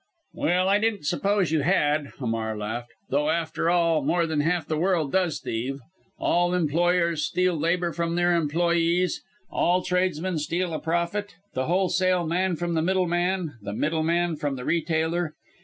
"Well, 0.33 0.67
I 0.67 0.79
didn't 0.79 1.05
suppose 1.05 1.51
you 1.51 1.59
had!" 1.59 2.07
Hamar 2.17 2.57
laughed; 2.57 2.89
"though, 3.11 3.29
after 3.29 3.69
all, 3.69 4.01
more 4.01 4.25
than 4.25 4.39
half 4.39 4.65
the 4.65 4.79
world 4.79 5.11
does 5.11 5.39
thieve 5.39 5.79
all 6.17 6.55
employers 6.55 7.23
steal 7.23 7.55
labour 7.55 7.93
from 7.93 8.15
their 8.15 8.31
employés, 8.31 9.19
all 9.51 9.83
tradesmen 9.83 10.39
steal 10.39 10.73
a 10.73 10.79
profit 10.79 11.35
the 11.53 11.67
wholesale 11.67 12.25
man 12.25 12.55
from 12.55 12.73
the 12.73 12.81
middleman 12.81 13.53
the 13.61 13.73
middleman 13.73 14.37
from 14.37 14.55
the 14.55 14.65
retailer. 14.65 15.35